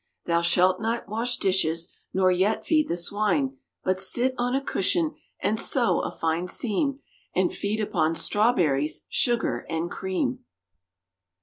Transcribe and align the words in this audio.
Thou 0.25 0.41
shalt 0.41 0.81
not 0.81 1.07
wash 1.07 1.37
dishes 1.37 1.93
Nor 2.11 2.31
yet 2.31 2.65
feed 2.65 2.87
the 2.87 2.97
swine. 2.97 3.57
But 3.83 4.01
sit 4.01 4.33
on 4.35 4.55
a 4.55 4.63
cushion 4.65 5.13
And 5.39 5.59
sew 5.59 5.99
a 5.99 6.09
fine 6.09 6.47
seam, 6.47 7.01
And 7.35 7.53
feed 7.53 7.79
upon 7.79 8.15
strawberries 8.15 9.05
Sugar 9.09 9.63
and 9.69 9.91
cream. 9.91 10.39